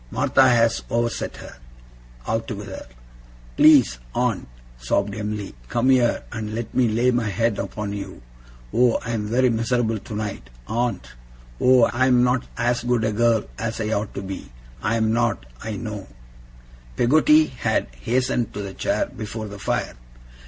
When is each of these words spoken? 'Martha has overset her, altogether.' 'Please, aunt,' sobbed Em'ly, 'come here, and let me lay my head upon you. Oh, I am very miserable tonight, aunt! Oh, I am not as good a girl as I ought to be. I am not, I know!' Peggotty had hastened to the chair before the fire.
'Martha 0.09 0.49
has 0.49 0.81
overset 0.89 1.37
her, 1.37 1.57
altogether.' 2.25 2.87
'Please, 3.55 3.99
aunt,' 4.15 4.47
sobbed 4.79 5.13
Em'ly, 5.13 5.53
'come 5.69 5.91
here, 5.91 6.23
and 6.31 6.55
let 6.55 6.73
me 6.73 6.87
lay 6.87 7.11
my 7.11 7.27
head 7.29 7.59
upon 7.59 7.93
you. 7.93 8.23
Oh, 8.73 8.93
I 9.05 9.11
am 9.11 9.27
very 9.27 9.51
miserable 9.51 9.99
tonight, 9.99 10.49
aunt! 10.67 11.09
Oh, 11.59 11.83
I 11.83 12.07
am 12.07 12.23
not 12.23 12.47
as 12.57 12.83
good 12.83 13.03
a 13.03 13.11
girl 13.13 13.43
as 13.59 13.79
I 13.79 13.91
ought 13.91 14.15
to 14.15 14.23
be. 14.23 14.51
I 14.81 14.95
am 14.95 15.13
not, 15.13 15.45
I 15.63 15.73
know!' 15.75 16.07
Peggotty 16.95 17.45
had 17.45 17.85
hastened 17.93 18.55
to 18.55 18.63
the 18.63 18.73
chair 18.73 19.05
before 19.05 19.47
the 19.47 19.59
fire. 19.59 19.93